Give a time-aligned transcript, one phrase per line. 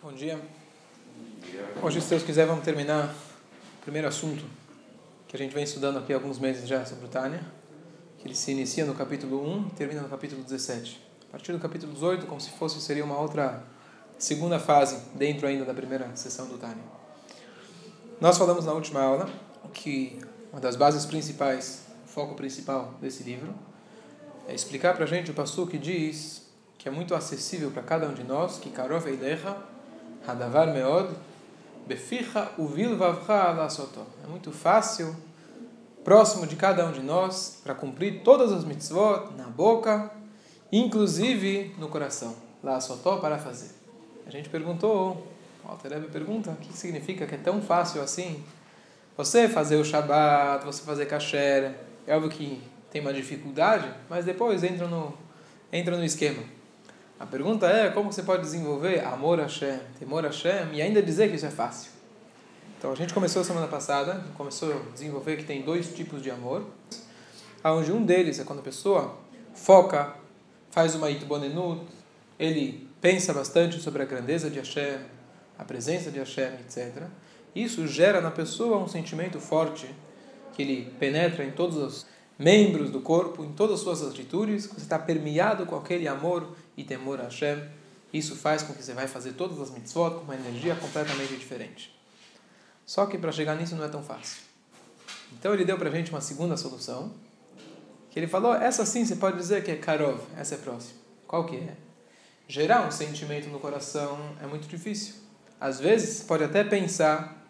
[0.00, 0.40] Bom dia.
[1.82, 3.12] Hoje, se Deus quiser, vamos terminar
[3.80, 4.44] o primeiro assunto
[5.26, 7.42] que a gente vem estudando aqui há alguns meses já sobre o Tânia,
[8.16, 11.04] que ele se inicia no capítulo 1 e termina no capítulo 17.
[11.28, 13.64] A partir do capítulo 18, como se fosse, seria uma outra
[14.16, 16.84] segunda fase dentro ainda da primeira sessão do Tânia.
[18.20, 19.28] Nós falamos na última aula
[19.74, 20.16] que
[20.52, 23.52] uma das bases principais, o foco principal desse livro,
[24.46, 26.46] é explicar para a gente o passo que diz
[26.78, 29.56] que é muito acessível para cada um de nós, que Karov Eilecha,
[30.28, 31.08] Hadavar Meod,
[31.86, 32.98] Beficha Uvil.
[34.22, 35.16] É muito fácil,
[36.04, 40.10] próximo de cada um de nós, para cumprir todas as mitzvot na boca,
[40.70, 42.36] inclusive no coração.
[42.62, 43.70] Lasotó para fazer.
[44.26, 45.26] A gente perguntou,
[45.64, 48.44] o Alter pergunta, o que significa que é tão fácil assim?
[49.16, 51.74] Você fazer o Shabat, você fazer kasher,
[52.06, 55.14] é óbvio que tem uma dificuldade, mas depois entra no,
[55.72, 56.42] entra no esquema.
[57.20, 61.02] A pergunta é como você pode desenvolver amor a Hashem, temor a Hashem e ainda
[61.02, 61.90] dizer que isso é fácil.
[62.78, 66.64] Então a gente começou semana passada, começou a desenvolver que tem dois tipos de amor,
[67.64, 69.16] onde um deles é quando a pessoa
[69.52, 70.14] foca,
[70.70, 71.82] faz uma itbonenut,
[72.38, 75.00] ele pensa bastante sobre a grandeza de Hashem,
[75.58, 77.02] a presença de Hashem, etc.
[77.52, 79.92] Isso gera na pessoa um sentimento forte
[80.54, 82.06] que ele penetra em todos os
[82.38, 86.84] membros do corpo, em todas as suas atitudes, você está permeado com aquele amor e
[86.84, 87.68] temor a Hashem.
[88.12, 91.94] Isso faz com que você vai fazer todas as mitzvot com uma energia completamente diferente.
[92.86, 94.40] Só que para chegar nisso não é tão fácil.
[95.32, 97.12] Então ele deu para a gente uma segunda solução,
[98.10, 100.98] que ele falou, essa sim você pode dizer que é Karov, essa é próxima.
[101.26, 101.76] Qual que é?
[102.46, 105.16] Gerar um sentimento no coração é muito difícil.
[105.60, 107.44] Às vezes pode até pensar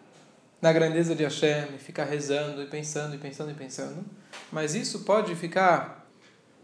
[0.61, 4.03] na grandeza de Hashem, ficar rezando e pensando e pensando e pensando,
[4.51, 6.05] mas isso pode ficar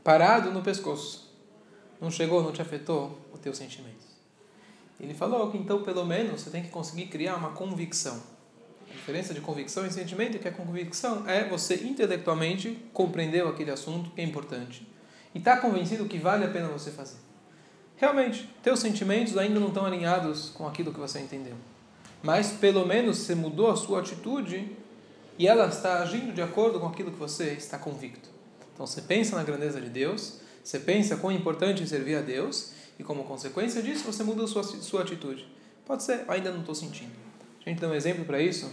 [0.04, 1.25] parado no pescoço.
[2.00, 4.06] Não chegou, não te afetou os teus sentimentos.
[5.00, 8.22] Ele falou que então, pelo menos, você tem que conseguir criar uma convicção.
[8.90, 13.72] A diferença de convicção e sentimento é que a convicção é você intelectualmente compreendeu aquele
[13.72, 14.88] assunto que é importante
[15.34, 17.18] e está convencido que vale a pena você fazer.
[17.98, 21.56] Realmente, teus sentimentos ainda não estão alinhados com aquilo que você entendeu.
[22.24, 24.76] Mas pelo menos você mudou a sua atitude
[25.38, 28.30] e ela está agindo de acordo com aquilo que você está convicto.
[28.74, 32.72] Então você pensa na grandeza de Deus, você pensa quão importante é servir a Deus
[32.98, 35.48] e como consequência disso você muda sua, sua atitude.
[35.86, 37.12] Pode ser, ainda não estou sentindo.
[37.64, 38.72] A gente dá um exemplo para isso,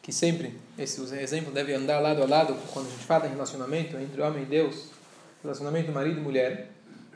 [0.00, 3.96] que sempre esse exemplo deve andar lado a lado quando a gente fala em relacionamento
[3.96, 4.90] entre homem e Deus,
[5.42, 6.70] relacionamento marido e mulher.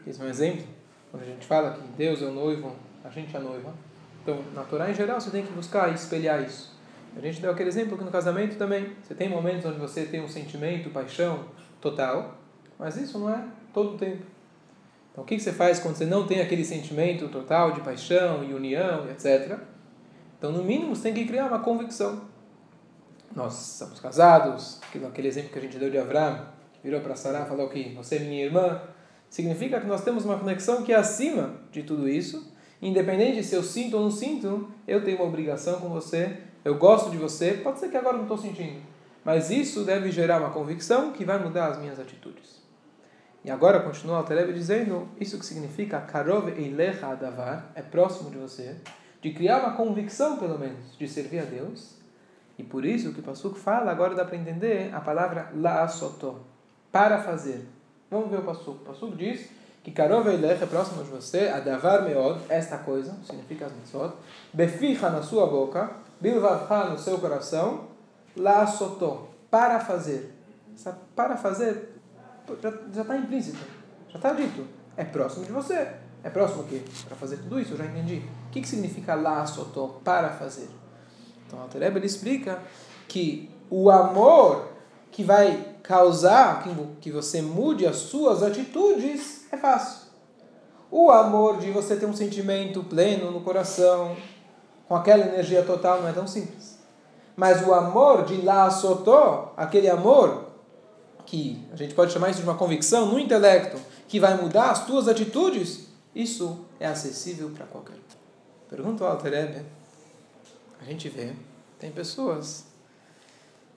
[0.05, 0.67] Esse é um exemplo,
[1.13, 3.73] quando a gente fala que Deus é o noivo, a gente é a noiva.
[4.25, 6.75] Então, na Torá em geral, você tem que buscar espelhar isso.
[7.17, 10.21] A gente deu aquele exemplo que no casamento também, você tem momentos onde você tem
[10.21, 11.45] um sentimento, paixão
[11.81, 12.37] total,
[12.77, 13.45] mas isso não é
[13.77, 14.23] todo o tempo.
[15.13, 18.55] Então, o que você faz quando você não tem aquele sentimento total de paixão e
[18.55, 19.59] união, etc.
[20.39, 22.23] Então, no mínimo, você tem que criar uma convicção.
[23.35, 26.47] Nós estamos casados, aquele exemplo que a gente deu de Avram,
[26.83, 28.81] virou para Sarah e falou que você é minha irmã,
[29.29, 32.51] significa que nós temos uma conexão que é acima de tudo isso.
[32.81, 37.11] Independente se eu sinto ou não sinto, eu tenho uma obrigação com você eu gosto
[37.11, 38.83] de você, pode ser que agora não estou sentindo,
[39.25, 42.56] mas isso deve gerar uma convicção que vai mudar as minhas atitudes.
[43.47, 48.75] E agora continua Altareb dizendo, isso que significa Karov Eilecha Adavar, é próximo de você,
[49.23, 51.95] de criar uma convicção pelo menos, de servir a Deus.
[52.59, 56.41] E por isso que o Pasuk fala, agora dá para entender a palavra La'asotó,
[56.91, 57.65] para fazer.
[58.11, 58.83] Vamos ver o Pasuk.
[58.83, 59.49] O Pasuk diz
[59.85, 64.13] que Karov Eilecha é próximo de você, Adavar Meod, esta coisa, significa as mitzvot,
[64.53, 67.91] Beficha na sua boca, Bilvavha no seu coração,
[68.37, 70.35] lá sotó, para fazer.
[70.75, 71.96] Essa para fazer
[72.93, 73.59] já está implícito,
[74.09, 74.67] já está dito.
[74.97, 75.89] É próximo de você.
[76.23, 76.83] É próximo o quê?
[77.07, 78.23] Para fazer tudo isso, eu já entendi.
[78.49, 80.69] O que, que significa lá sotó, para fazer?
[81.47, 82.59] Então, a Tereba ele explica
[83.07, 84.69] que o amor
[85.13, 86.65] que vai causar
[87.01, 90.07] que você mude as suas atitudes é fácil.
[90.91, 94.17] O amor de você ter um sentimento pleno no coração,
[94.89, 96.79] com aquela energia total não é tão simples.
[97.37, 100.46] Mas o amor de La Sotó, aquele amor
[101.27, 103.79] que a gente pode chamar isso de uma convicção no intelecto,
[104.09, 108.07] que vai mudar as tuas atitudes, isso é acessível para qualquer um.
[108.71, 109.65] Pergunta ao Alter
[110.81, 111.33] a gente vê,
[111.79, 112.65] tem pessoas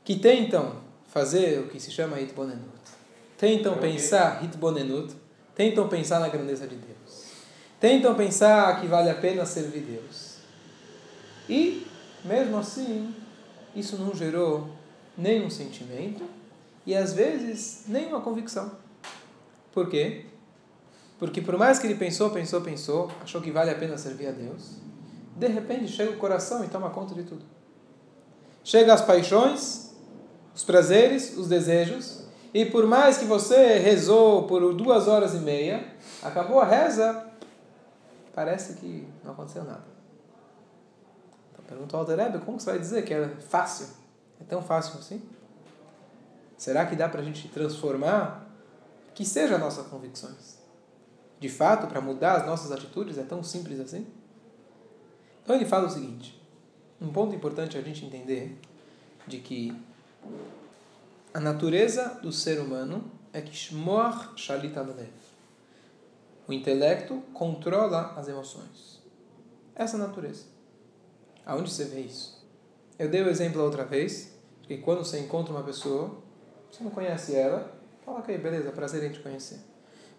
[0.04, 2.64] que tentam fazer o que se chama Hitbonenut.
[3.38, 5.16] Tentam pensar Hitbonenut,
[5.56, 7.26] tentam pensar na grandeza de Deus.
[7.80, 10.30] Tentam pensar que vale a pena servir Deus
[11.50, 11.88] e,
[12.24, 13.16] mesmo assim,
[13.76, 14.70] isso não gerou
[15.18, 16.24] nenhum sentimento
[16.86, 18.72] e, às vezes, nenhuma convicção.
[19.72, 20.26] Por quê?
[21.18, 24.32] Porque, por mais que ele pensou, pensou, pensou, achou que vale a pena servir a
[24.32, 24.78] Deus,
[25.36, 27.46] De repente chega o coração e toma conta de tudo.
[28.62, 29.96] Chega as paixões,
[30.54, 35.94] os prazeres, os desejos, e por mais que você rezou por duas horas e meia,
[36.22, 37.26] acabou a reza,
[38.34, 39.86] parece que não aconteceu nada.
[41.54, 43.88] Então pergunta ao Alter como você vai dizer que é fácil?
[44.42, 45.22] É tão fácil assim?
[46.60, 48.46] Será que dá para a gente transformar
[49.16, 50.60] que seja as nossas convicções?
[51.40, 54.06] De fato, para mudar as nossas atitudes é tão simples assim?
[55.42, 56.38] Então ele fala o seguinte:
[57.00, 58.60] um ponto importante a gente entender
[59.26, 59.74] de que
[61.34, 64.76] a natureza do ser humano é que shmor shalit
[66.46, 69.02] O intelecto controla as emoções.
[69.74, 70.44] Essa é a natureza.
[71.46, 72.46] Aonde você vê isso?
[72.98, 76.28] Eu dei o exemplo outra vez, que quando você encontra uma pessoa,
[76.72, 77.72] você não conhece ela,
[78.06, 79.60] fala, ok, beleza, prazer em te conhecer.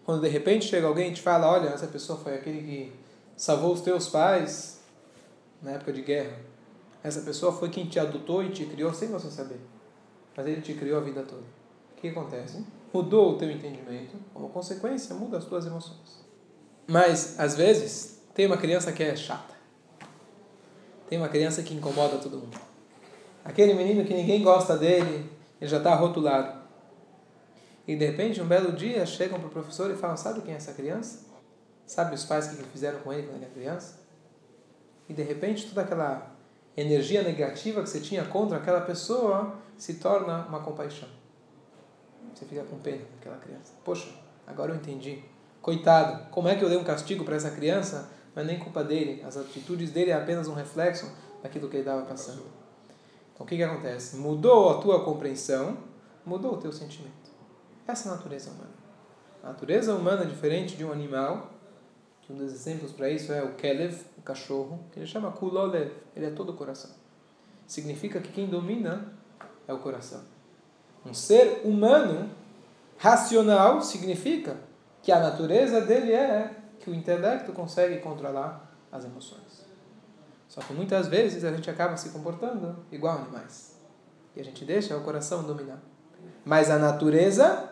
[0.05, 2.93] Quando de repente chega alguém e te fala, olha, essa pessoa foi aquele que
[3.35, 4.81] salvou os teus pais
[5.61, 6.37] na época de guerra.
[7.03, 9.59] Essa pessoa foi quem te adotou e te criou sem você saber
[10.35, 11.41] mas ele te criou a vida toda.
[11.41, 12.65] O que acontece?
[12.93, 16.25] Mudou o teu entendimento, como consequência, muda as tuas emoções.
[16.87, 19.53] Mas, às vezes, tem uma criança que é chata.
[21.07, 22.59] Tem uma criança que incomoda todo mundo.
[23.43, 25.29] Aquele menino que ninguém gosta dele,
[25.61, 26.59] ele já está rotulado.
[27.87, 30.57] E de repente, um belo dia, chegam para o professor e falam: Sabe quem é
[30.57, 31.25] essa criança?
[31.85, 33.99] Sabe os pais que fizeram com ele quando ele era criança?
[35.07, 36.35] E de repente, toda aquela
[36.75, 41.09] energia negativa que você tinha contra aquela pessoa se torna uma compaixão.
[42.33, 43.73] Você fica com pena daquela criança.
[43.83, 44.09] Poxa,
[44.47, 45.23] agora eu entendi.
[45.61, 48.09] Coitado, como é que eu dei um castigo para essa criança?
[48.33, 49.21] Mas nem culpa dele.
[49.23, 51.11] As atitudes dele é apenas um reflexo
[51.43, 52.60] daquilo que ele estava passando.
[53.33, 54.17] Então o que, que acontece?
[54.17, 55.77] Mudou a tua compreensão,
[56.25, 57.31] mudou o teu sentimento.
[57.87, 58.81] Essa é a natureza humana.
[59.43, 61.51] A natureza humana é diferente de um animal,
[62.21, 65.91] que um dos exemplos para isso é o Kelev, o cachorro, que ele chama Kulolev,
[66.15, 66.91] ele é todo o coração.
[67.65, 69.13] Significa que quem domina
[69.67, 70.21] é o coração.
[71.05, 72.29] Um ser humano
[72.97, 74.57] racional significa
[75.01, 79.70] que a natureza dele é que o intelecto consegue controlar as emoções.
[80.51, 83.79] Só que muitas vezes a gente acaba se comportando igual animais.
[84.35, 85.81] E a gente deixa o coração dominar.
[86.43, 87.69] Mas a natureza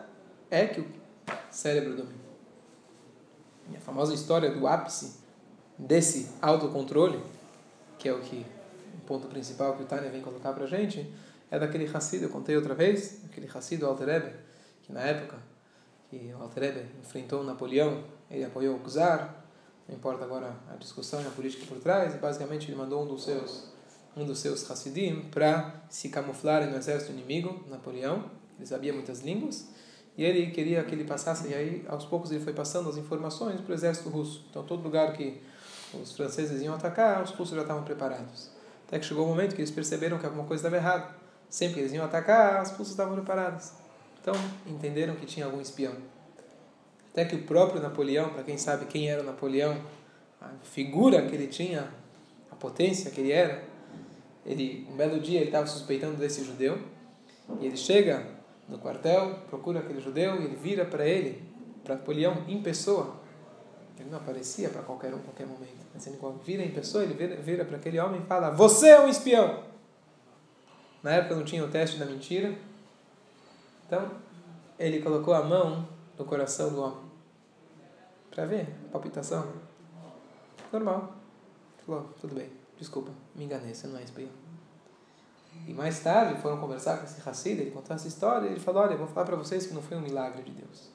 [0.50, 0.86] é que o
[1.50, 2.24] cérebro domina.
[3.70, 5.20] E a famosa história do ápice
[5.78, 7.22] desse autocontrole,
[7.98, 8.46] que é o que
[8.94, 11.14] o ponto principal que o Tânia vem colocar para a gente,
[11.50, 14.40] é daquele Hassid, eu contei outra vez, aquele Hassid, o Alter
[14.82, 15.36] que na época
[16.08, 19.39] que o Alter enfrentou Napoleão, ele apoiou o Czar,
[19.90, 23.06] não importa agora a discussão e a política por trás, e basicamente ele mandou um
[23.06, 23.68] dos seus
[24.16, 28.24] um dos seus Hassidim para se camuflarem no exército inimigo, Napoleão,
[28.56, 29.68] ele sabia muitas línguas,
[30.16, 33.60] e ele queria que ele passasse, e aí aos poucos ele foi passando as informações
[33.60, 34.44] para o exército russo.
[34.50, 35.40] Então todo lugar que
[35.94, 38.50] os franceses iam atacar, os russos já estavam preparados.
[38.86, 41.14] Até que chegou o um momento que eles perceberam que alguma coisa estava errada.
[41.48, 43.74] Sempre que eles iam atacar, as pulsas estavam preparadas.
[44.20, 44.34] Então,
[44.66, 45.94] entenderam que tinha algum espião.
[47.12, 49.76] Até que o próprio Napoleão, para quem sabe quem era o Napoleão,
[50.40, 51.88] a figura que ele tinha,
[52.50, 53.62] a potência que ele era,
[54.46, 56.78] ele, um belo dia ele estava suspeitando desse judeu,
[57.60, 58.24] e ele chega
[58.68, 61.42] no quartel, procura aquele judeu, e ele vira para ele,
[61.82, 63.16] para Napoleão, em pessoa.
[63.98, 65.86] Ele não aparecia para qualquer um, qualquer momento.
[65.92, 69.00] Mas ele vira em pessoa, ele vira, vira para aquele homem e fala: Você é
[69.00, 69.62] um espião!
[71.02, 72.54] Na época não tinha o teste da mentira.
[73.86, 74.10] Então,
[74.78, 75.86] ele colocou a mão
[76.20, 76.98] no coração do homem.
[78.30, 79.46] Para ver a palpitação.
[80.70, 81.14] Normal.
[81.84, 84.28] Falou, tudo bem, desculpa, me enganei, você não é espião.
[85.66, 88.82] E mais tarde foram conversar com esse Hassid, ele contou essa história, e ele falou,
[88.82, 90.90] olha, vou falar para vocês que não foi um milagre de Deus.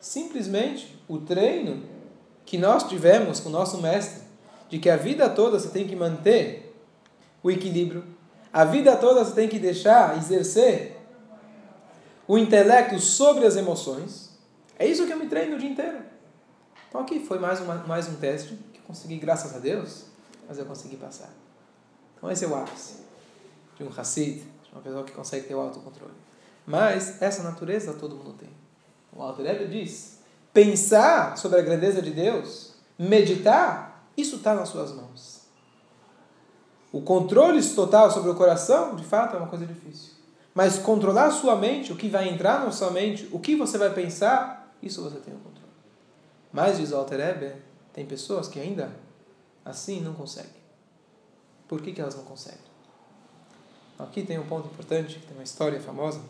[0.00, 1.82] Simplesmente o treino
[2.46, 4.22] que nós tivemos com o nosso mestre,
[4.70, 6.74] de que a vida toda você tem que manter
[7.42, 8.04] o equilíbrio,
[8.52, 10.96] a vida toda você tem que deixar exercer
[12.26, 14.23] o intelecto sobre as emoções.
[14.78, 15.98] É isso que eu me treino o dia inteiro.
[16.88, 20.04] Então aqui foi mais, uma, mais um teste que eu consegui, graças a Deus,
[20.48, 21.30] mas eu consegui passar.
[22.16, 23.04] Então esse é o ápice
[23.76, 26.14] de um Hassid, de uma pessoa que consegue ter o autocontrole.
[26.66, 28.50] Mas essa natureza todo mundo tem.
[29.12, 30.18] O Alto Rebbe diz,
[30.52, 35.42] pensar sobre a grandeza de Deus, meditar, isso está nas suas mãos.
[36.92, 40.12] O controle total sobre o coração, de fato, é uma coisa difícil.
[40.54, 43.92] Mas controlar sua mente, o que vai entrar na sua mente, o que você vai
[43.92, 45.72] pensar, isso você tem o controle.
[46.52, 47.56] Mas, diz o Alter Eber,
[47.92, 48.94] tem pessoas que ainda
[49.64, 50.62] assim não conseguem.
[51.68, 52.60] Por que, que elas não conseguem?
[53.98, 56.20] Aqui tem um ponto importante, tem uma história famosa.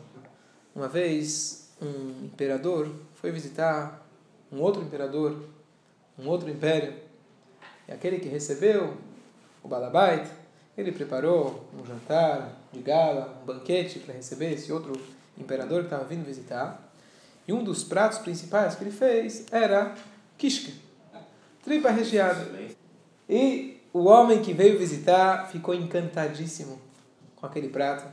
[0.75, 4.07] Uma vez, um imperador foi visitar
[4.53, 5.45] um outro imperador,
[6.19, 6.95] um outro império,
[7.89, 8.97] e aquele que recebeu
[9.63, 10.31] o Balabait,
[10.77, 14.93] ele preparou um jantar de gala, um banquete para receber esse outro
[15.39, 16.84] imperador que estava vindo visitar.
[17.47, 19.95] E um dos pratos principais que ele fez era
[20.39, 20.75] kishke,
[21.63, 22.47] tripa recheada.
[23.29, 26.81] E o homem que veio visitar ficou encantadíssimo
[27.37, 28.05] com aquele prato,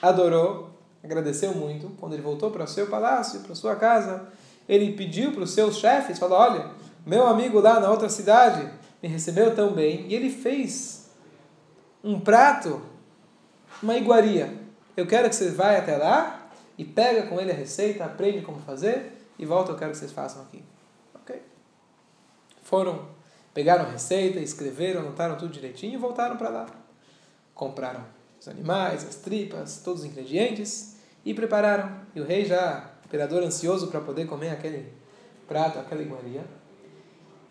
[0.00, 0.70] adorou,
[1.02, 1.90] agradeceu muito.
[2.00, 4.28] Quando ele voltou para o seu palácio, para sua casa,
[4.68, 6.70] ele pediu para os seus chefes, falou, olha,
[7.04, 8.68] meu amigo lá na outra cidade
[9.02, 11.10] me recebeu tão bem, e ele fez
[12.02, 12.80] um prato,
[13.82, 14.54] uma iguaria.
[14.96, 16.43] Eu quero que você vá até lá
[16.76, 20.12] e pega com ele a receita, aprende como fazer e volta, eu quero que vocês
[20.12, 20.62] façam aqui.
[21.14, 21.40] Ok.
[22.62, 23.08] Foram,
[23.52, 26.66] pegaram a receita, escreveram, anotaram tudo direitinho e voltaram para lá.
[27.54, 28.04] Compraram
[28.40, 32.00] os animais, as tripas, todos os ingredientes e prepararam.
[32.14, 34.92] E o rei já, imperador ansioso para poder comer aquele
[35.46, 36.44] prato, aquela iguaria.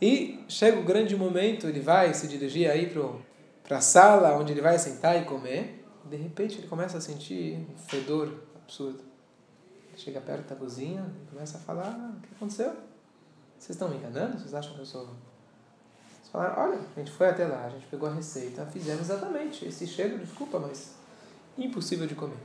[0.01, 2.91] E chega o grande momento, ele vai se dirigir aí
[3.63, 5.85] para a sala onde ele vai sentar e comer.
[6.03, 9.12] De repente ele começa a sentir um fedor absurdo.
[9.95, 12.73] Chega perto da cozinha e começa a falar: ah, O que aconteceu?
[13.57, 14.38] Vocês estão me enganando?
[14.39, 15.05] Vocês acham que eu sou.
[15.05, 19.65] Vocês falaram: Olha, a gente foi até lá, a gente pegou a receita, fizemos exatamente
[19.65, 20.95] esse cheiro, desculpa, mas
[21.57, 22.38] impossível de comer.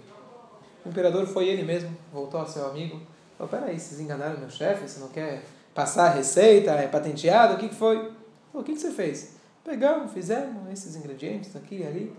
[0.85, 3.00] O imperador foi ele mesmo, voltou ao seu amigo:
[3.37, 4.88] Falou: Peraí, vocês enganaram meu chefe?
[4.88, 6.73] Você não quer passar a receita?
[6.73, 7.55] É patenteado?
[7.55, 7.97] O que, que foi?
[7.97, 8.14] Falou:
[8.52, 9.37] O que, que você fez?
[9.64, 12.17] Pegamos, fizemos esses ingredientes aqui e ali.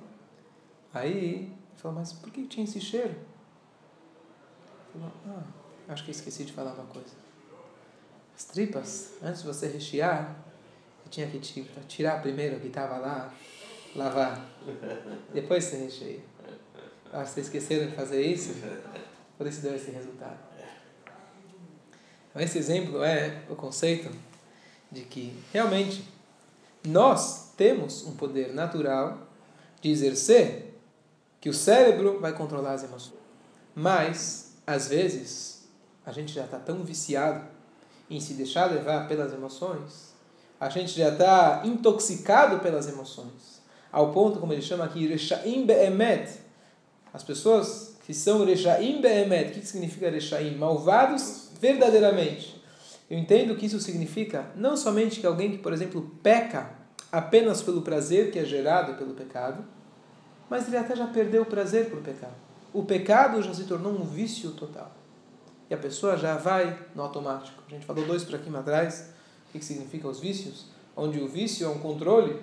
[0.94, 3.16] Aí ele falou: Mas por que tinha esse cheiro?
[5.28, 5.44] Ah,
[5.90, 7.16] acho que esqueci de falar uma coisa.
[8.36, 10.36] As tripas, antes de você rechear,
[11.06, 11.40] eu tinha que
[11.88, 13.34] tirar primeiro o que estava lá,
[13.96, 14.46] lavar.
[15.34, 16.20] Depois você recheia.
[17.12, 18.56] Que vocês esqueceram de fazer isso,
[19.38, 20.38] por isso deu esse resultado.
[22.30, 24.10] Então, esse exemplo é o conceito
[24.92, 26.08] de que realmente
[26.88, 29.28] nós temos um poder natural
[29.82, 30.80] de exercer
[31.42, 33.20] que o cérebro vai controlar as emoções.
[33.76, 35.68] Mas às vezes,
[36.06, 37.44] a gente já está tão viciado
[38.08, 40.14] em se deixar levar pelas emoções,
[40.60, 46.30] a gente já está intoxicado pelas emoções, ao ponto, como ele chama aqui, Reshaim Be'emet.
[47.12, 50.56] As pessoas que são Reshaim Be'emet, o que significa Reshaim?
[50.56, 52.62] Malvados verdadeiramente.
[53.10, 56.76] Eu entendo que isso significa não somente que alguém que, por exemplo, peca
[57.12, 59.66] apenas pelo prazer que é gerado pelo pecado,
[60.48, 64.04] mas ele até já perdeu o prazer por pecado o pecado já se tornou um
[64.04, 64.92] vício total.
[65.70, 67.62] E a pessoa já vai no automático.
[67.68, 69.12] A gente falou dois para aqui atrás.
[69.48, 70.68] O que, que significa os vícios?
[70.96, 72.42] Onde o vício é um controle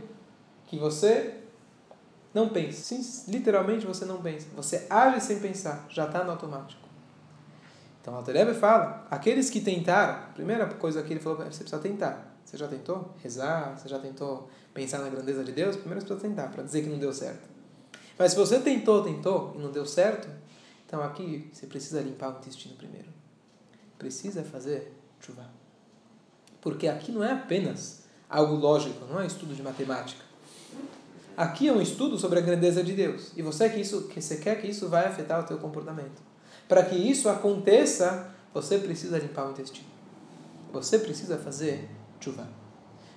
[0.67, 1.35] que você
[2.33, 2.83] não pensa.
[2.83, 4.47] Sim, literalmente você não pensa.
[4.55, 5.87] Você age sem pensar.
[5.89, 6.87] Já está no automático.
[8.01, 11.79] Então, o Alterebe fala, aqueles que tentaram, a primeira coisa que ele falou, você precisa
[11.79, 12.37] tentar.
[12.45, 13.77] Você já tentou rezar?
[13.77, 15.75] Você já tentou pensar na grandeza de Deus?
[15.75, 17.56] Primeiro você precisa tentar, para dizer que não deu certo.
[18.19, 20.29] Mas se você tentou, tentou e não deu certo,
[20.87, 23.09] então aqui você precisa limpar o intestino primeiro.
[23.99, 25.51] Precisa fazer chuva.
[26.61, 30.25] Porque aqui não é apenas algo lógico, não é estudo de matemática.
[31.37, 33.33] Aqui é um estudo sobre a grandeza de Deus.
[33.37, 36.23] E você que isso, que você quer que isso vai afetar o teu comportamento.
[36.67, 39.87] Para que isso aconteça, você precisa limpar o intestino.
[40.73, 42.49] Você precisa fazer chuva.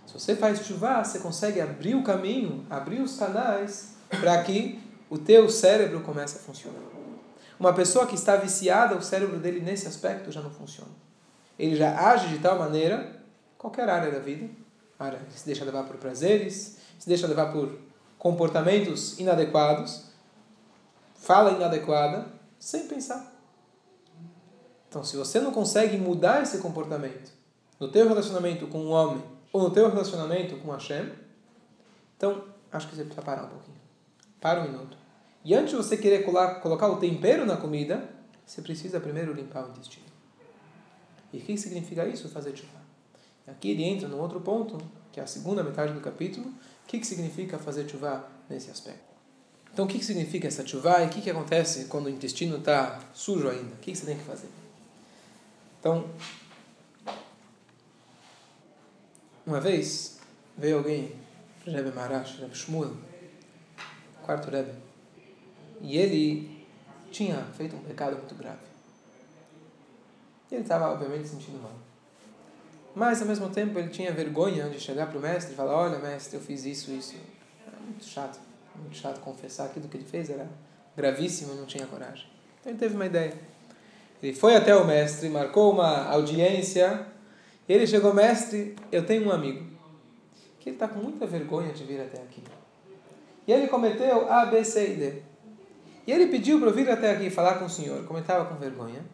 [0.06, 4.80] Se você faz chuva, você consegue abrir o caminho, abrir os canais para que
[5.10, 6.82] o teu cérebro começa a funcionar.
[7.60, 10.92] Uma pessoa que está viciada, o cérebro dele nesse aspecto já não funciona.
[11.58, 13.20] Ele já age de tal maneira,
[13.58, 14.50] qualquer área da vida,
[14.98, 17.78] área se deixa levar por prazeres, se deixa levar por
[18.18, 20.06] comportamentos inadequados,
[21.16, 23.34] fala inadequada, sem pensar.
[24.88, 27.32] Então, se você não consegue mudar esse comportamento
[27.80, 31.12] no teu relacionamento com um homem ou no teu relacionamento com Hashem,
[32.18, 33.78] então acho que você precisa parar um pouquinho.
[34.42, 34.99] Para um minuto.
[35.50, 38.08] E antes de você querer colocar o tempero na comida,
[38.46, 40.06] você precisa primeiro limpar o intestino.
[41.34, 42.30] E o que significa isso?
[42.30, 42.78] Fazer chuva.
[43.48, 44.78] Aqui ele entra num outro ponto,
[45.12, 46.50] que é a segunda metade do capítulo.
[46.50, 49.10] O que significa fazer chuva nesse aspecto?
[49.74, 53.50] Então, o que significa essa chuva e o que acontece quando o intestino está sujo
[53.50, 53.74] ainda?
[53.74, 54.50] O que você tem que fazer?
[55.80, 56.08] Então,
[59.48, 60.20] uma vez
[60.56, 61.12] veio alguém,
[61.66, 62.96] Rebbe Marash, Rebbe Shmuel,
[64.24, 64.89] quarto Rebbe,
[65.82, 66.66] e ele
[67.12, 68.60] tinha feito um pecado muito grave.
[70.52, 71.74] E ele estava, obviamente, sentindo mal.
[72.96, 76.00] Mas, ao mesmo tempo, ele tinha vergonha de chegar para o mestre e falar: Olha,
[76.00, 77.16] mestre, eu fiz isso, isso.
[77.66, 78.40] Era muito chato.
[78.76, 80.48] Muito chato confessar aquilo que ele fez, era
[80.96, 82.28] gravíssimo, não tinha coragem.
[82.60, 83.34] Então, ele teve uma ideia.
[84.22, 87.06] Ele foi até o mestre, marcou uma audiência.
[87.68, 89.70] Ele chegou, mestre, eu tenho um amigo
[90.60, 92.44] que ele está com muita vergonha de vir até aqui.
[93.48, 95.29] e ele cometeu A, B, C e D.
[96.10, 98.56] E ele pediu para eu vir até aqui falar com o senhor, como estava com
[98.56, 99.06] vergonha,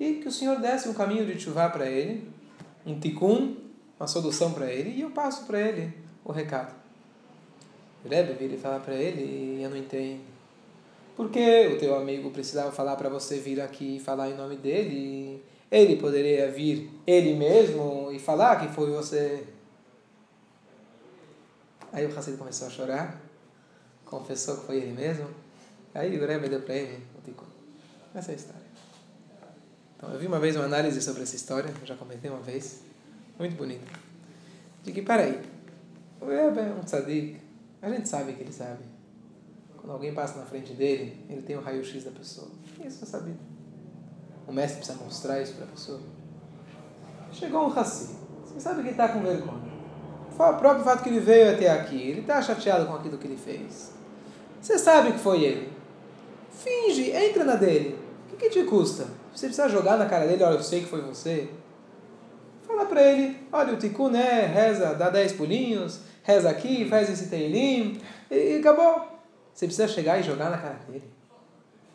[0.00, 2.28] e que o senhor desse um caminho de chuva para ele,
[2.84, 3.54] um tikkun,
[4.00, 5.94] uma solução para ele, e eu passo para ele
[6.24, 6.74] o recado.
[8.04, 9.22] O Rebbe vira e fala para ele,
[9.60, 10.18] e eu não entendo.
[11.14, 14.56] Por que o teu amigo precisava falar para você vir aqui e falar em nome
[14.56, 15.40] dele?
[15.70, 19.44] Ele poderia vir ele mesmo e falar que foi você.
[21.92, 23.20] Aí o Hassid começou a chorar,
[24.04, 25.46] confessou que foi ele mesmo.
[25.98, 27.44] Aí o Rebbe deu para ele o tikkun.
[28.14, 28.62] Essa é a história.
[29.96, 32.82] Então, eu vi uma vez uma análise sobre essa história, eu já comentei uma vez,
[33.36, 33.84] muito bonita.
[34.84, 35.42] De que, peraí,
[36.20, 37.40] o Rebbe é um tzadik,
[37.82, 38.84] a gente sabe que ele sabe.
[39.76, 42.48] Quando alguém passa na frente dele, ele tem o raio-x da pessoa.
[42.84, 43.40] Isso é sabido.
[44.46, 46.00] O mestre precisa mostrar isso para a pessoa.
[47.32, 48.14] Chegou um raci.
[48.44, 49.68] Você sabe que está com vergonha.
[50.30, 52.00] Foi o próprio fato que ele veio até aqui.
[52.00, 53.92] Ele está chateado com aquilo que ele fez.
[54.60, 55.77] Você sabe que foi ele.
[56.58, 57.96] Finge, entra na dele.
[58.26, 59.06] O que, que te custa?
[59.34, 61.48] Você precisa jogar na cara dele, olha, eu sei que foi você.
[62.66, 67.28] Fala para ele, olha, o tikkun é, reza, dá 10 pulinhos, reza aqui, faz esse
[67.28, 68.00] teilim,
[68.30, 69.06] e, acabou.
[69.54, 71.04] Você precisa chegar e jogar na cara dele.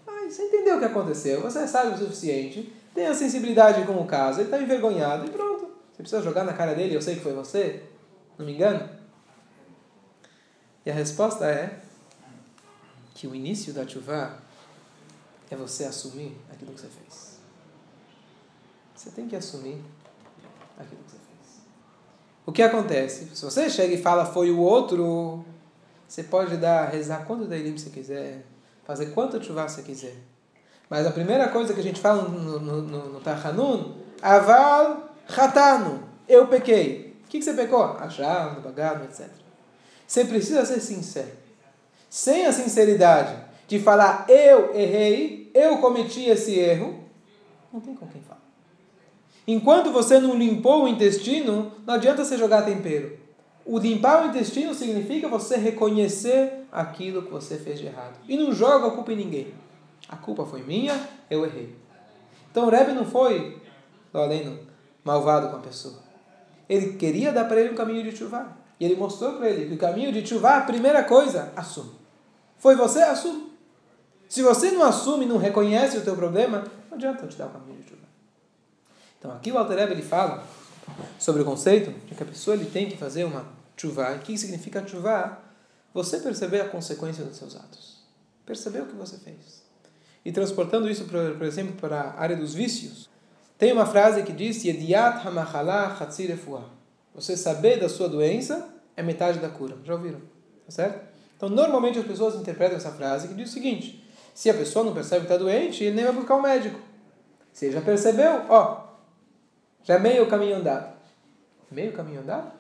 [0.08, 4.06] Ai, você entendeu o que aconteceu, você sabe o suficiente, tem a sensibilidade com o
[4.06, 5.68] caso, ele está envergonhado e pronto.
[5.92, 7.84] Você precisa jogar na cara dele, eu sei que foi você.
[8.38, 8.90] Não me engano?
[10.86, 11.80] E a resposta é
[13.14, 14.38] que o início da chuva
[15.54, 17.38] é você assumir aquilo que você fez.
[18.96, 19.82] Você tem que assumir
[20.78, 21.62] aquilo que você fez.
[22.46, 23.36] O que acontece?
[23.36, 25.46] Se você chega e fala foi o outro,
[26.08, 28.44] você pode dar, rezar quanto deilim você quiser,
[28.84, 30.16] fazer quanto chuva você quiser.
[30.90, 36.04] Mas a primeira coisa que a gente fala no, no, no, no Tachanun, aval hatanu,
[36.28, 37.16] eu pequei.
[37.26, 37.84] O que, que você pecou?
[37.84, 39.28] Achar, bagado, etc.
[40.08, 41.32] Você precisa ser sincero.
[42.10, 47.00] Sem a sinceridade de falar eu errei, eu cometi esse erro,
[47.74, 48.44] não tem com quem falar.
[49.48, 53.18] Enquanto você não limpou o intestino, não adianta você jogar tempero.
[53.66, 58.20] O limpar o intestino significa você reconhecer aquilo que você fez de errado.
[58.30, 59.48] E não joga a culpa em ninguém.
[60.08, 61.76] A culpa foi minha, eu errei.
[62.52, 63.60] Então o Rebbe não foi,
[64.14, 64.60] além
[65.04, 65.98] malvado com a pessoa.
[66.70, 68.56] Ele queria dar para ele um caminho de chuva.
[68.80, 71.94] E ele mostrou para ele que o caminho de chuva, a primeira coisa, assume.
[72.60, 73.53] Foi você, assume.
[74.34, 77.50] Se você não assume, não reconhece o teu problema, não adianta eu te dar o
[77.52, 78.02] caminho de chuva.
[79.20, 80.44] Então aqui o Alter ele fala
[81.20, 83.46] sobre o conceito de que a pessoa ele tem que fazer uma
[83.78, 84.12] chuva.
[84.16, 85.38] O que significa chuva?
[85.94, 88.00] Você perceber a consequência dos seus atos.
[88.44, 89.62] Perceber o que você fez.
[90.26, 93.08] E transportando isso, por, exemplo, para a área dos vícios,
[93.56, 95.24] tem uma frase que diz Yediat
[97.14, 98.68] Você saber da sua doença
[98.98, 99.78] é metade da cura.
[99.84, 100.22] Já ouviram?
[100.66, 101.08] Tá certo?
[101.38, 104.03] Então, normalmente as pessoas interpretam essa frase que diz o seguinte:
[104.34, 106.80] se a pessoa não percebe que está doente, ele nem vai buscar um médico.
[107.52, 108.84] Se ele já percebeu, ó,
[109.84, 110.94] já é meio caminho andado.
[111.70, 112.52] Meio caminho andado?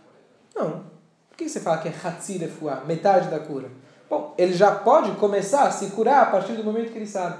[0.55, 0.83] Não.
[1.29, 3.69] Por que você fala que é Hatzirefuá, metade da cura?
[4.09, 7.37] Bom, ele já pode começar a se curar a partir do momento que ele sabe.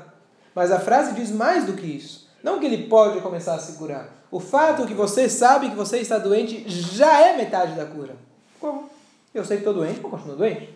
[0.56, 2.28] Mas a frase diz mais do que isso.
[2.42, 4.10] Não que ele pode começar a se curar.
[4.32, 8.16] O fato que você sabe que você está doente já é metade da cura.
[8.60, 8.90] Como?
[9.34, 10.74] Eu sei que estou doente, vou continuar doente.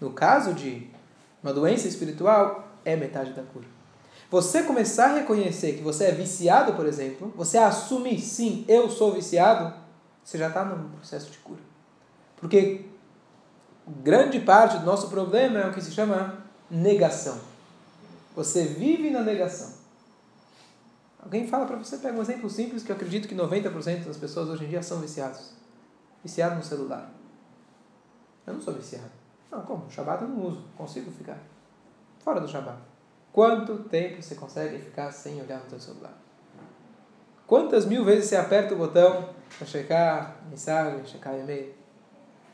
[0.00, 0.90] No caso de
[1.42, 3.66] uma doença espiritual, é metade da cura.
[4.30, 9.12] Você começar a reconhecer que você é viciado, por exemplo, você assumir, sim, eu sou
[9.12, 9.74] viciado,
[10.24, 11.60] você já está no processo de cura.
[12.36, 12.86] Porque
[13.86, 17.38] grande parte do nosso problema é o que se chama negação.
[18.34, 19.70] Você vive na negação.
[21.22, 24.48] Alguém fala para você, pega um exemplo simples que eu acredito que 90% das pessoas
[24.48, 25.52] hoje em dia são viciados.
[26.24, 27.12] Viciado no celular.
[28.46, 29.10] Eu não sou viciado.
[29.50, 29.90] Não, como?
[29.90, 30.64] Shabbat eu não uso.
[30.76, 31.38] Consigo ficar
[32.22, 32.78] fora do Shabat.
[33.32, 36.16] Quanto tempo você consegue ficar sem olhar no seu celular?
[37.46, 41.74] Quantas mil vezes você aperta o botão para checar mensagem, checar e-mail?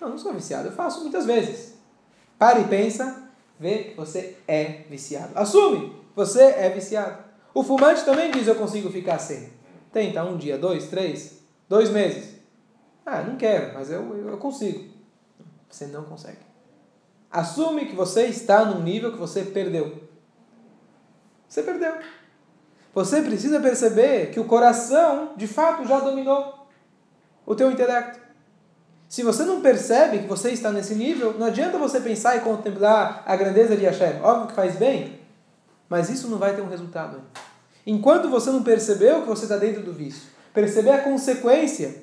[0.01, 1.77] Não, não sou viciado, eu faço muitas vezes.
[2.39, 3.29] Pare e pensa,
[3.59, 5.33] vê que você é viciado.
[5.35, 7.25] Assume, você é viciado.
[7.53, 9.53] O fumante também diz eu consigo ficar sem.
[9.93, 12.37] Tenta um dia, dois, três, dois meses.
[13.05, 14.93] Ah, não quero, mas eu, eu consigo.
[15.69, 16.48] Você não consegue.
[17.31, 20.03] Assume que você está num nível que você perdeu.
[21.49, 21.95] Você perdeu.
[22.95, 26.67] Você precisa perceber que o coração, de fato, já dominou
[27.45, 28.19] o teu intelecto.
[29.09, 33.23] Se você não percebe que você está nesse nível, não adianta você pensar e contemplar
[33.25, 34.21] a grandeza de Hashem.
[34.23, 35.21] Óbvio que faz bem,
[35.89, 37.23] mas isso não vai ter um resultado.
[37.87, 42.03] Enquanto você não percebeu que você está dentro do vício, perceber a consequência,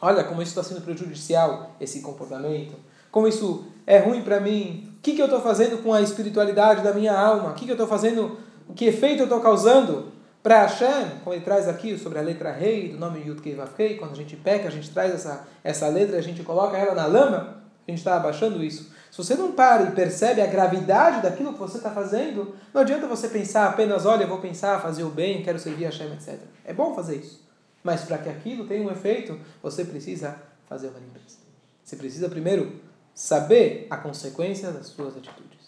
[0.00, 2.76] olha como isso está sendo prejudicial, esse comportamento,
[3.10, 4.92] como isso é ruim para mim?
[4.98, 7.50] O que, que eu estou fazendo com a espiritualidade da minha alma?
[7.50, 8.38] O que, que eu estou fazendo?
[8.68, 10.12] O que efeito eu estou causando
[10.42, 11.20] para Hashem?
[11.24, 14.12] Como ele traz aqui sobre a letra rei, do nome Yud Kei Vav Kei, quando
[14.12, 17.62] a gente peca, a gente traz essa, essa letra, a gente coloca ela na lama,
[17.86, 18.90] a gente está abaixando isso.
[19.10, 23.06] Se você não para e percebe a gravidade daquilo que você está fazendo, não adianta
[23.06, 26.38] você pensar apenas, olha, eu vou pensar, fazer o bem, quero servir a Hashem, etc.
[26.64, 27.44] É bom fazer isso.
[27.82, 30.36] Mas para que aquilo tenha um efeito, você precisa
[30.68, 31.38] fazer uma limpeza.
[31.82, 32.80] Você precisa primeiro
[33.20, 35.58] saber a consequência das suas atitudes.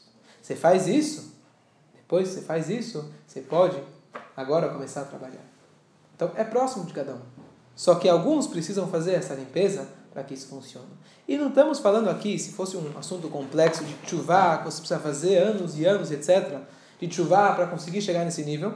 [0.41, 1.35] Você faz isso,
[1.95, 3.79] depois você faz isso, você pode
[4.35, 5.45] agora começar a trabalhar.
[6.17, 7.21] Então é próximo de cada um.
[7.77, 10.89] Só que alguns precisam fazer essa limpeza para que isso funcione.
[11.29, 15.01] E não estamos falando aqui, se fosse um assunto complexo de chuvar, que você precisa
[15.01, 16.59] fazer anos e anos, etc.,
[16.99, 18.73] de chuvar para conseguir chegar nesse nível.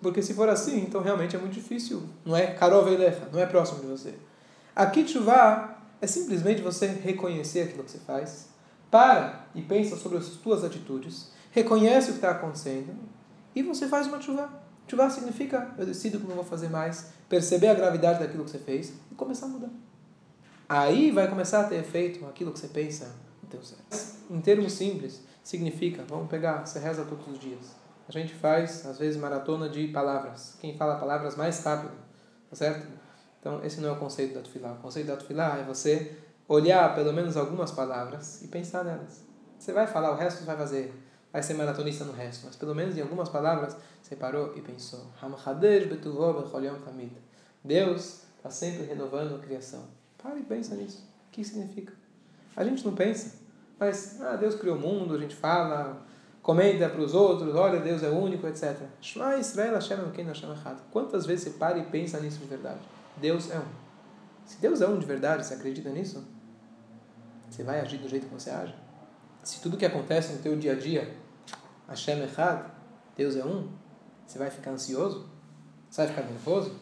[0.00, 2.04] Porque se for assim, então realmente é muito difícil.
[2.24, 2.88] Não é Karov
[3.30, 4.14] não é próximo de você.
[4.74, 5.69] Aqui chuvar
[6.00, 8.48] é simplesmente você reconhecer aquilo que você faz,
[8.90, 12.94] para e pensa sobre as suas atitudes, reconhece o que está acontecendo
[13.54, 14.48] e você faz uma chuva.
[14.88, 18.58] Chuva significa eu decido que não vou fazer mais, perceber a gravidade daquilo que você
[18.58, 19.70] fez e começar a mudar.
[20.68, 23.86] Aí vai começar a ter efeito aquilo que você pensa no teu cérebro.
[24.30, 27.74] Em termos simples, significa, vamos pegar, você reza todos os dias.
[28.08, 30.56] A gente faz, às vezes, maratona de palavras.
[30.60, 31.92] Quem fala palavras mais rápido,
[32.48, 32.86] tá certo?
[33.40, 34.72] Então, esse não é o conceito da tefilá.
[34.72, 39.24] O conceito da tefilá é você olhar pelo menos algumas palavras e pensar nelas.
[39.58, 40.92] Você vai falar, o resto você vai fazer,
[41.32, 45.06] vai ser maratonista no resto, mas pelo menos em algumas palavras você parou e pensou.
[47.62, 49.84] Deus está sempre renovando a criação.
[50.18, 51.06] Para e pensa nisso.
[51.28, 51.92] O que significa?
[52.56, 53.36] A gente não pensa,
[53.78, 56.04] mas ah, Deus criou o mundo, a gente fala,
[56.42, 58.76] comenta para os outros, olha, Deus é único, etc.
[60.90, 62.80] Quantas vezes você para e pensa nisso de verdade?
[63.20, 63.80] Deus é um.
[64.44, 66.24] Se Deus é um de verdade, você acredita nisso?
[67.48, 68.74] Você vai agir do jeito que você age?
[69.42, 71.14] Se tudo que acontece no teu dia a dia,
[71.88, 72.70] Hashem errado,
[73.16, 73.68] Deus é um,
[74.26, 75.28] você vai ficar ansioso?
[75.88, 76.76] Você vai ficar nervoso?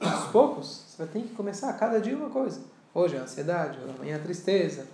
[0.00, 2.60] Aos poucos, você vai ter que começar a cada dia uma coisa.
[2.92, 4.86] Hoje é ansiedade, amanhã é tristeza.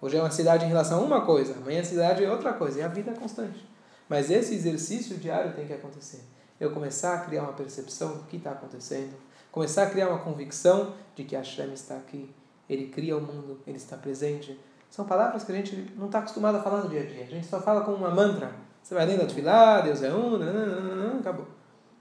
[0.00, 2.78] Hoje é ansiedade em relação a uma coisa, amanhã a ansiedade é outra coisa.
[2.78, 3.66] E a vida é constante.
[4.08, 6.22] Mas esse exercício diário tem que acontecer.
[6.58, 9.14] Eu começar a criar uma percepção do que está acontecendo,
[9.56, 12.30] começar a criar uma convicção de que Hashem está aqui,
[12.68, 14.60] Ele cria o mundo, Ele está presente.
[14.90, 17.22] São palavras que a gente não está acostumado a falar no dia a dia.
[17.22, 18.52] A gente só fala com uma mantra.
[18.82, 21.48] Você vai lendo a tefilá, Deus é um, acabou.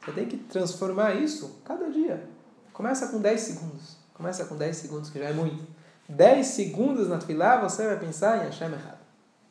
[0.03, 2.27] Você tem que transformar isso cada dia.
[2.73, 3.97] Começa com 10 segundos.
[4.13, 5.65] Começa com 10 segundos, que já é muito.
[6.09, 8.99] 10 segundos na tefilá, você vai pensar em Hashem errado.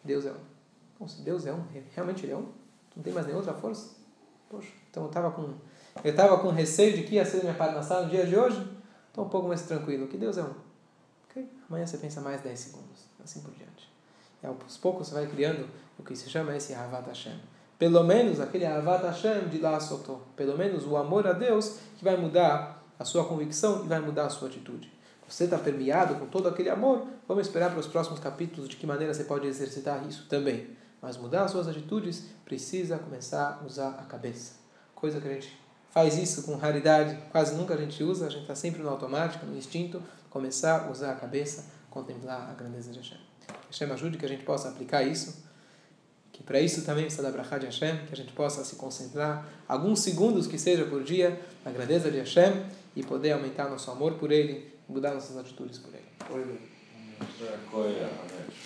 [0.05, 0.45] Deus é um.
[1.01, 1.64] Bom, se Deus é um,
[1.95, 2.49] realmente Ele é um?
[2.95, 3.97] Não tem mais nenhuma outra força?
[4.51, 5.55] Poxa, então eu estava com
[6.03, 8.67] eu estava com receio de que ia ser minha parnassá no dia de hoje,
[9.09, 10.55] estou um pouco mais tranquilo, que Deus é um.
[11.31, 11.49] Okay?
[11.69, 13.93] Amanhã você pensa mais 10 segundos, assim por diante.
[14.43, 17.39] E aos poucos você vai criando o que se chama esse Havat Hashem.
[17.79, 20.23] Pelo menos aquele Havat Hashem de lá soltou.
[20.37, 24.27] Pelo menos o amor a Deus que vai mudar a sua convicção e vai mudar
[24.27, 24.93] a sua atitude.
[25.29, 28.87] Você está permeado com todo aquele amor, vamos esperar para os próximos capítulos de que
[28.87, 30.69] maneira você pode exercitar isso também.
[31.01, 34.55] Mas mudar as suas atitudes precisa começar a usar a cabeça.
[34.95, 35.63] Coisa que a gente
[35.95, 39.47] faz isso com raridade, quase nunca a gente usa, a gente está sempre no automático,
[39.47, 43.19] no instinto, começar a usar a cabeça, contemplar a grandeza de Hashem.
[43.71, 45.45] Hashem ajude que a gente possa aplicar isso,
[46.33, 49.47] que para isso também precisa da brachá de Hashem, que a gente possa se concentrar
[49.69, 54.15] alguns segundos que seja por dia na grandeza de Hashem e poder aumentar nosso amor
[54.15, 56.09] por Ele, mudar nossas atitudes por Ele.